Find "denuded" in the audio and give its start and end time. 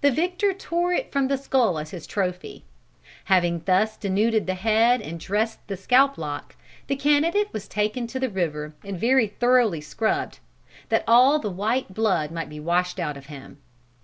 3.96-4.48